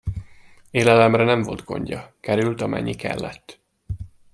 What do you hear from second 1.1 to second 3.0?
nem volt gondja, került, amennyi